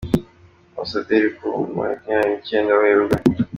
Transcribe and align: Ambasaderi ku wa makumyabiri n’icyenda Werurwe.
Ambasaderi 0.69 1.29
ku 1.35 1.43
wa 1.51 1.57
makumyabiri 1.77 2.29
n’icyenda 2.31 2.73
Werurwe. 2.81 3.17